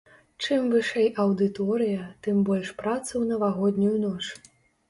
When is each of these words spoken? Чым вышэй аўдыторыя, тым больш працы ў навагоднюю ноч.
Чым 0.43 0.61
вышэй 0.75 1.09
аўдыторыя, 1.23 2.07
тым 2.29 2.41
больш 2.49 2.73
працы 2.83 3.09
ў 3.09 3.23
навагоднюю 3.33 3.95
ноч. 4.09 4.25